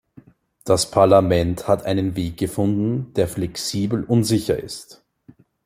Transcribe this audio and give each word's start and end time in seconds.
Das 0.63 0.89
Parlament 0.89 1.67
hat 1.67 1.85
einen 1.85 2.15
Weg 2.15 2.35
gefunden, 2.37 3.13
der 3.13 3.27
flexibel 3.27 4.03
und 4.03 4.23
sicher 4.23 4.57
ist. 4.57 5.03